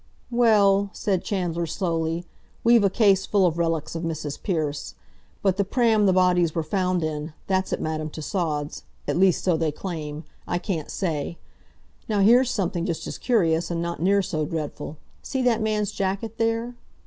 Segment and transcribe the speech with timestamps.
[0.31, 2.25] "Well," said Chandler slowly,
[2.63, 4.41] "we've a case full of relics of Mrs.
[4.41, 4.95] Pearce.
[5.43, 9.71] But the pram the bodies were found in, that's at Madame Tussaud's—at least so they
[9.71, 11.37] claim, I can't say.
[12.09, 14.97] Now here's something just as curious, and not near so dreadful.
[15.21, 16.73] See that man's jacket there?"